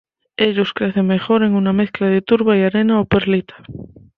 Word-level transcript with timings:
Ellos 0.37 0.73
crecen 0.73 1.05
mejor 1.05 1.43
en 1.43 1.53
una 1.53 1.73
mezcla 1.73 2.07
de 2.07 2.23
turba 2.23 2.57
y 2.57 2.63
arena 2.63 2.99
o 2.99 3.05
perlita. 3.05 3.53